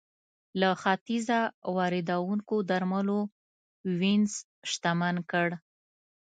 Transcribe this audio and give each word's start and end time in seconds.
له 0.59 0.69
ختیځه 0.81 1.39
واردېدونکو 1.75 2.55
درملو 2.69 3.19
وینز 3.99 4.33
شتمن 4.71 5.15
کړ. 5.31 5.47